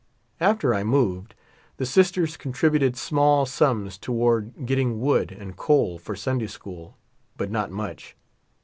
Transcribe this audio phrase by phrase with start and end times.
[0.39, 1.35] After I moved,
[1.77, 6.97] the sisters contributed small sums toward getting wood and coal for Sunday school,
[7.37, 8.17] but not much.